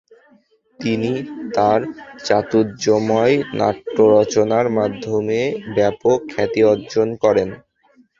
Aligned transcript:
তিনি 0.79 1.11
তার 1.55 1.79
চাতুর্যময় 2.25 3.35
নাট্যরচনার 3.53 4.65
মাধ্যমে 4.77 5.39
ব্যাপক 5.75 6.17
খ্যাতি 6.31 6.61
অর্জন 6.71 7.07
করেন। 7.23 7.49